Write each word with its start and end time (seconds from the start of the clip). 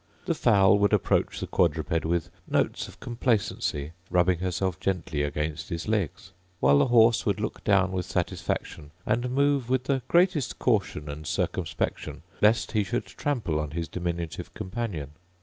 The 0.25 0.33
fowl 0.33 0.79
would 0.79 0.93
approach 0.93 1.39
the 1.39 1.45
quadruped 1.45 2.05
with 2.05 2.31
notes 2.47 2.87
of 2.87 2.99
complacency, 2.99 3.91
rubbing 4.09 4.39
herself 4.39 4.79
gently 4.79 5.21
against 5.21 5.69
his 5.69 5.87
legs; 5.87 6.31
while 6.59 6.79
the 6.79 6.87
horse 6.87 7.23
would 7.27 7.39
look 7.39 7.63
down 7.63 7.91
with 7.91 8.07
satisfaction, 8.07 8.89
and 9.05 9.29
move 9.29 9.69
with 9.69 9.83
the 9.83 10.01
greatest 10.07 10.57
caution 10.57 11.07
and 11.07 11.27
circumspection, 11.27 12.23
lest 12.41 12.71
he 12.71 12.83
should 12.83 13.05
trample 13.05 13.59
on 13.59 13.69
his 13.69 13.87
diminutive 13.87 14.55
companion. 14.55 15.11